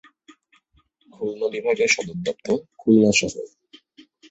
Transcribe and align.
খুলনা 1.13 1.47
বিভাগের 1.55 1.89
সদর 1.95 2.17
দপ্তর 2.27 2.57
খুলনা 2.79 3.11
শহর। 3.19 3.45